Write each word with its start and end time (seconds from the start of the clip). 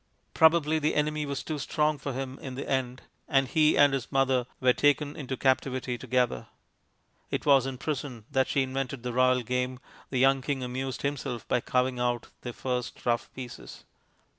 Probably 0.33 0.79
the 0.79 0.95
enemy 0.95 1.27
was 1.27 1.43
too 1.43 1.59
strong 1.59 1.99
for 1.99 2.11
him 2.11 2.39
in 2.41 2.55
the 2.55 2.67
end, 2.67 3.03
and 3.27 3.47
he 3.47 3.77
and 3.77 3.93
his 3.93 4.11
mother 4.11 4.47
were 4.59 4.73
taken 4.73 5.15
into 5.15 5.37
captivity 5.37 5.95
together. 5.95 6.47
It 7.29 7.45
was 7.45 7.67
in 7.67 7.77
prison 7.77 8.25
that 8.31 8.47
she 8.47 8.63
invented 8.63 9.03
the 9.03 9.13
royal 9.13 9.43
game, 9.43 9.77
the 10.09 10.17
young 10.17 10.41
king 10.41 10.63
amused 10.63 11.03
himself 11.03 11.47
by 11.47 11.61
carving 11.61 11.99
out 11.99 12.29
the 12.41 12.51
first 12.51 13.05
rough 13.05 13.31
pieces. 13.35 13.85